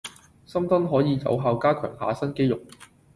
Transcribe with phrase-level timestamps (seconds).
[0.47, 2.59] 深蹲可以有效加強下身肌肉